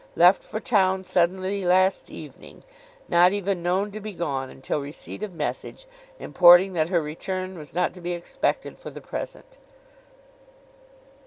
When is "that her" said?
6.73-7.03